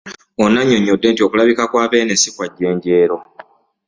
[0.43, 3.17] Ono annyonnyodde nti okulabika kwa Beene si kwa jjenjeero